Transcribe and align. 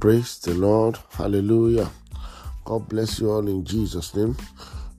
Praise 0.00 0.38
the 0.38 0.54
Lord. 0.54 0.96
Hallelujah. 1.10 1.90
God 2.64 2.88
bless 2.88 3.20
you 3.20 3.30
all 3.30 3.46
in 3.46 3.62
Jesus' 3.66 4.14
name. 4.14 4.34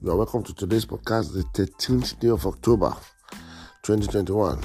You 0.00 0.12
are 0.12 0.16
welcome 0.16 0.44
to 0.44 0.54
today's 0.54 0.84
podcast, 0.86 1.32
the 1.32 1.42
13th 1.60 2.20
day 2.20 2.28
of 2.28 2.46
October 2.46 2.94
2021. 3.82 4.62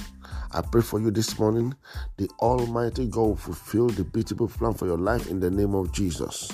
I 0.51 0.61
pray 0.61 0.81
for 0.81 0.99
you 0.99 1.11
this 1.11 1.37
morning. 1.37 1.75
The 2.17 2.29
Almighty 2.39 3.07
God 3.07 3.21
will 3.21 3.35
fulfill 3.35 3.87
the 3.87 4.03
beautiful 4.03 4.47
plan 4.47 4.73
for 4.73 4.85
your 4.85 4.97
life 4.97 5.29
in 5.29 5.39
the 5.39 5.51
name 5.51 5.75
of 5.75 5.91
Jesus. 5.91 6.49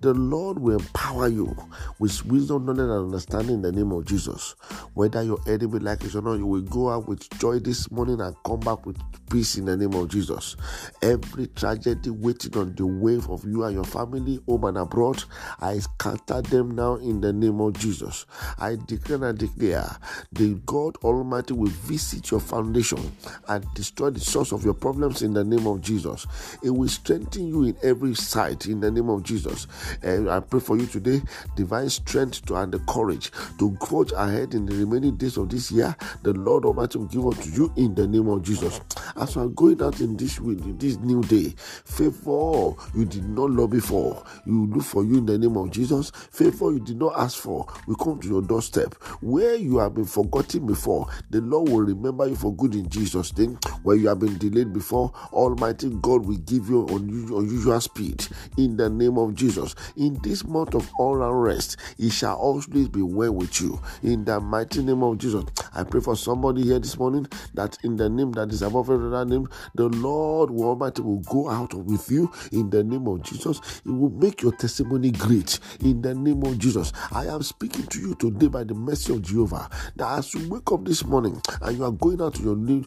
The 0.00 0.14
Lord 0.14 0.58
will 0.58 0.78
empower 0.78 1.28
you 1.28 1.56
with 1.98 2.24
wisdom, 2.26 2.66
knowledge, 2.66 2.80
and 2.80 2.90
understanding 2.90 3.56
in 3.56 3.62
the 3.62 3.72
name 3.72 3.92
of 3.92 4.04
Jesus. 4.04 4.54
Whether 4.94 5.22
your 5.22 5.38
enemy 5.46 5.78
like 5.78 6.04
it 6.04 6.14
or 6.14 6.22
not, 6.22 6.34
you 6.34 6.46
will 6.46 6.62
go 6.62 6.90
out 6.90 7.06
with 7.08 7.28
joy 7.38 7.58
this 7.60 7.90
morning 7.90 8.20
and 8.20 8.34
come 8.44 8.60
back 8.60 8.84
with 8.84 8.98
peace 9.30 9.56
in 9.56 9.66
the 9.66 9.76
name 9.76 9.94
of 9.94 10.08
Jesus. 10.08 10.56
Every 11.02 11.46
tragedy 11.48 12.10
waiting 12.10 12.56
on 12.56 12.74
the 12.74 12.86
wave 12.86 13.28
of 13.30 13.44
you 13.44 13.64
and 13.64 13.74
your 13.74 13.84
family, 13.84 14.40
home 14.48 14.64
and 14.64 14.78
abroad, 14.78 15.22
I 15.60 15.78
scatter 15.78 16.42
them 16.42 16.74
now 16.74 16.96
in 16.96 17.20
the 17.20 17.32
name 17.32 17.60
of 17.60 17.74
Jesus. 17.78 18.26
I 18.58 18.76
declare 18.86 19.24
and 19.24 19.38
declare 19.38 19.96
the 20.32 20.54
God 20.66 20.96
Almighty 20.98 21.54
will 21.54 21.70
visit 21.70 22.30
your 22.30 22.40
foundation 22.40 23.12
and 23.48 23.64
destroy 23.74 24.10
the 24.10 24.20
source 24.20 24.52
of 24.52 24.64
your 24.64 24.74
problems 24.74 25.22
in 25.22 25.32
the 25.34 25.44
name 25.44 25.66
of 25.66 25.80
Jesus. 25.80 26.26
It 26.62 26.70
will 26.70 26.88
strengthen 26.88 27.48
you 27.48 27.64
in 27.64 27.76
every 27.82 28.14
side 28.14 28.66
in 28.66 28.80
the 28.80 28.90
name 28.90 29.08
of 29.08 29.22
Jesus. 29.22 29.66
And 30.02 30.30
I 30.30 30.40
pray 30.40 30.60
for 30.60 30.76
you 30.76 30.86
today 30.86 31.22
divine 31.56 31.88
strength 31.88 32.44
to, 32.46 32.56
and 32.56 32.72
the 32.72 32.78
courage 32.80 33.30
to 33.58 33.76
forge 33.96 34.12
ahead 34.12 34.54
in 34.54 34.66
the 34.66 34.74
remaining 34.74 35.16
days 35.16 35.36
of 35.36 35.48
this 35.48 35.70
year. 35.70 35.96
The 36.22 36.32
Lord 36.32 36.64
Almighty 36.64 36.98
will 36.98 37.06
give 37.06 37.26
unto 37.26 37.50
you 37.50 37.72
in 37.76 37.94
the 37.94 38.06
name 38.06 38.28
of 38.28 38.42
Jesus. 38.42 38.80
As 39.16 39.36
we 39.36 39.42
are 39.42 39.48
going 39.48 39.82
out 39.82 40.00
in 40.00 40.16
this 40.16 40.40
week, 40.40 40.60
in 40.60 40.76
this 40.78 40.98
new 40.98 41.22
day, 41.22 41.54
favor 41.84 42.74
you 42.94 43.04
did 43.04 43.28
not 43.28 43.50
lobby 43.50 43.80
for, 43.80 44.22
you 44.44 44.66
look 44.66 44.84
for 44.84 45.04
you 45.04 45.18
in 45.18 45.26
the 45.26 45.38
name 45.38 45.56
of 45.56 45.70
Jesus. 45.70 46.10
Favor 46.10 46.72
you 46.72 46.80
did 46.80 46.98
not 46.98 47.14
ask 47.18 47.38
for, 47.38 47.66
we 47.86 47.94
come 47.96 48.20
to 48.20 48.28
your 48.28 48.42
doorstep. 48.42 48.94
Where 49.20 49.54
you 49.56 49.78
have 49.78 49.94
been 49.94 50.04
forgotten 50.04 50.66
before, 50.66 51.06
the 51.30 51.40
Lord 51.40 51.68
will 51.70 51.82
remember 51.82 52.28
you 52.28 52.36
for 52.36 52.54
good 52.54 52.74
in 52.74 52.88
Jesus' 52.88 53.25
name. 53.34 53.75
Where 53.86 53.96
you 53.96 54.08
have 54.08 54.20
been 54.20 54.38
delayed 54.38 54.74
before, 54.74 55.12
Almighty 55.32 55.90
God 56.02 56.26
will 56.26 56.38
give 56.38 56.68
you 56.70 56.86
unusual, 56.88 57.80
speed 57.80 58.26
in 58.58 58.76
the 58.76 58.90
name 58.90 59.18
of 59.18 59.34
Jesus. 59.34 59.74
In 59.96 60.18
this 60.22 60.44
month 60.44 60.74
of 60.74 60.90
all 60.98 61.22
unrest, 61.22 61.78
it 61.98 62.10
shall 62.12 62.36
always 62.36 62.66
be 62.66 63.02
well 63.02 63.32
with 63.32 63.60
you. 63.60 63.80
In 64.02 64.24
the 64.24 64.40
mighty 64.40 64.82
name 64.84 65.02
of 65.04 65.18
Jesus, 65.18 65.44
I 65.74 65.84
pray 65.84 66.00
for 66.00 66.16
somebody 66.16 66.64
here 66.64 66.80
this 66.80 66.98
morning 66.98 67.28
that 67.54 67.78
in 67.84 67.96
the 67.96 68.10
name 68.10 68.32
that 68.32 68.50
is 68.52 68.62
above 68.62 68.90
every 68.90 69.08
other 69.08 69.24
name, 69.24 69.48
the 69.74 69.88
Lord 69.88 70.50
Almighty 70.50 71.02
will 71.02 71.20
go 71.20 71.48
out 71.50 71.74
with 71.74 72.10
you 72.10 72.32
in 72.52 72.70
the 72.70 72.84
name 72.84 73.06
of 73.08 73.22
Jesus. 73.22 73.60
It 73.86 73.90
will 73.92 74.10
make 74.10 74.42
your 74.42 74.52
testimony 74.52 75.12
great 75.12 75.60
in 75.80 76.02
the 76.02 76.14
name 76.14 76.42
of 76.44 76.58
Jesus. 76.58 76.92
I 77.12 77.26
am 77.26 77.42
speaking 77.42 77.86
to 77.86 78.00
you 78.00 78.14
today 78.16 78.48
by 78.48 78.64
the 78.64 78.74
mercy 78.74 79.14
of 79.14 79.22
Jehovah 79.22 79.70
that 79.96 80.18
as 80.18 80.34
you 80.34 80.48
wake 80.48 80.70
up 80.72 80.84
this 80.84 81.04
morning 81.04 81.40
and 81.62 81.78
you 81.78 81.84
are 81.84 81.92
going 81.92 82.22
out 82.22 82.34
to 82.36 82.42
your 82.42 82.56
new, 82.56 82.84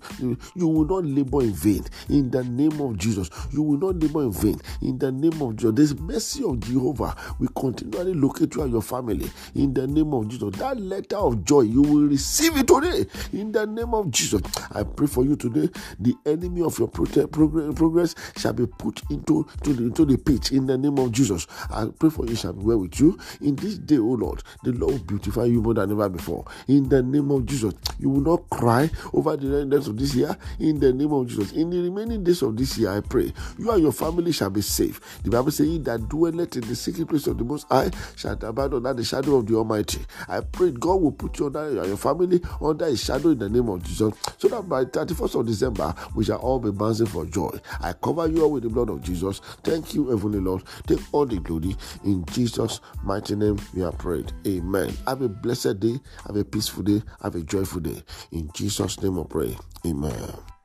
you 0.55 0.67
will 0.67 0.85
not 0.89 1.05
labor 1.05 1.41
in 1.41 1.53
vain 1.53 1.85
in 2.09 2.29
the 2.31 2.43
name 2.43 2.79
of 2.81 2.97
Jesus. 2.97 3.29
You 3.51 3.61
will 3.61 3.77
not 3.77 4.01
labor 4.01 4.23
in 4.23 4.31
vain 4.31 4.59
in 4.81 4.97
the 4.97 5.11
name 5.11 5.41
of 5.41 5.55
Jesus. 5.55 5.75
This 5.75 5.99
mercy 5.99 6.43
of 6.43 6.59
Jehovah 6.59 7.15
will 7.39 7.49
continually 7.49 8.13
locate 8.13 8.55
you 8.55 8.61
and 8.63 8.71
your 8.71 8.81
family 8.81 9.29
in 9.55 9.73
the 9.73 9.87
name 9.87 10.13
of 10.13 10.27
Jesus. 10.27 10.55
That 10.57 10.79
letter 10.79 11.17
of 11.17 11.43
joy, 11.45 11.61
you 11.61 11.81
will 11.81 12.07
receive 12.07 12.57
it 12.57 12.67
today 12.67 13.05
in 13.33 13.51
the 13.51 13.65
name 13.65 13.93
of 13.93 14.11
Jesus. 14.11 14.41
I 14.71 14.83
pray 14.83 15.07
for 15.07 15.23
you 15.23 15.35
today. 15.35 15.69
The 15.99 16.15
enemy 16.25 16.61
of 16.61 16.77
your 16.79 16.87
progress 16.87 18.15
shall 18.37 18.53
be 18.53 18.65
put 18.65 19.01
into, 19.09 19.47
to 19.63 19.73
the, 19.73 19.83
into 19.83 20.05
the 20.05 20.17
pit 20.17 20.51
in 20.51 20.65
the 20.65 20.77
name 20.77 20.97
of 20.99 21.11
Jesus. 21.11 21.47
I 21.69 21.85
pray 21.97 22.09
for 22.09 22.25
you 22.25 22.35
shall 22.35 22.53
be 22.53 22.63
well 22.63 22.79
with 22.79 22.99
you 22.99 23.17
in 23.41 23.55
this 23.55 23.77
day, 23.77 23.97
oh 23.97 24.03
Lord. 24.13 24.43
The 24.63 24.71
Lord 24.71 24.93
will 24.93 24.99
beautify 24.99 25.45
you 25.45 25.61
more 25.61 25.73
than 25.73 25.91
ever 25.91 26.09
before 26.09 26.45
in 26.67 26.89
the 26.89 27.01
name 27.01 27.31
of 27.31 27.45
Jesus. 27.45 27.73
You 27.99 28.09
will 28.09 28.21
not 28.21 28.49
cry 28.49 28.89
over 29.13 29.35
the 29.37 29.65
rest 29.67 29.87
of 29.87 29.97
this 29.97 30.15
year 30.15 30.35
in 30.59 30.79
the 30.79 30.93
name 30.93 31.11
of 31.13 31.27
Jesus. 31.27 31.51
In 31.53 31.69
the 31.69 31.79
remaining 31.81 32.23
days 32.23 32.41
of 32.41 32.57
this 32.57 32.77
year, 32.77 32.91
I 32.91 33.01
pray 33.01 33.33
you 33.57 33.71
and 33.71 33.81
your 33.81 33.91
family 33.91 34.31
shall 34.31 34.49
be 34.49 34.61
safe. 34.61 34.99
The 35.23 35.29
Bible 35.31 35.51
says, 35.51 35.67
He 35.67 35.79
that 35.79 36.07
dwelleth 36.09 36.55
in 36.55 36.67
the 36.67 36.75
secret 36.75 37.07
place 37.09 37.27
of 37.27 37.37
the 37.37 37.43
Most 37.43 37.67
High 37.69 37.91
shall 38.15 38.33
abide 38.43 38.73
under 38.73 38.93
the 38.93 39.03
shadow 39.03 39.35
of 39.37 39.47
the 39.47 39.55
Almighty. 39.55 39.99
I 40.27 40.41
pray 40.41 40.71
God 40.71 41.01
will 41.01 41.11
put 41.11 41.39
you 41.39 41.47
under 41.47 41.79
and 41.79 41.87
your 41.87 41.97
family 41.97 42.41
under 42.61 42.85
His 42.85 43.03
shadow 43.03 43.29
in 43.29 43.39
the 43.39 43.49
name 43.49 43.69
of 43.69 43.83
Jesus, 43.83 44.13
so 44.37 44.47
that 44.49 44.67
by 44.69 44.85
31st 44.85 45.39
of 45.39 45.45
December 45.47 45.93
we 46.15 46.23
shall 46.23 46.37
all 46.39 46.59
be 46.59 46.71
bouncing 46.71 47.07
for 47.07 47.25
joy. 47.25 47.51
I 47.81 47.93
cover 47.93 48.27
you 48.27 48.43
all 48.43 48.51
with 48.51 48.63
the 48.63 48.69
blood 48.69 48.89
of 48.89 49.01
Jesus. 49.01 49.39
Thank 49.63 49.93
you, 49.95 50.09
Heavenly 50.09 50.39
Lord. 50.39 50.63
Take 50.87 50.99
all 51.11 51.25
the 51.25 51.39
glory 51.39 51.75
in 52.03 52.25
Jesus' 52.25 52.81
mighty 53.03 53.35
name. 53.35 53.57
We 53.73 53.83
are 53.83 53.91
prayed. 53.91 54.31
Amen. 54.47 54.93
Have 55.07 55.21
a 55.21 55.29
blessed 55.29 55.79
day. 55.79 55.99
Have 56.25 56.35
a 56.35 56.43
peaceful 56.43 56.83
day. 56.83 57.01
Have 57.21 57.35
a 57.35 57.41
joyful 57.41 57.81
day. 57.81 57.88
In 58.31 58.49
Jesus' 58.53 59.01
name, 59.01 59.19
I 59.19 59.23
pray. 59.23 59.57
Amen. 59.85 60.58